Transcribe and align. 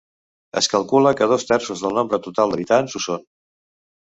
Es 0.61 0.69
calcula 0.71 1.11
que 1.19 1.27
dos 1.33 1.45
terços 1.51 1.83
del 1.85 1.95
nombre 2.01 2.21
total 2.29 2.55
d'habitants 2.55 2.97
ho 2.97 3.03
són. 3.07 3.29